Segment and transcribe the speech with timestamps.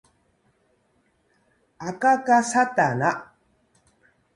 [1.77, 3.33] あかかかさたな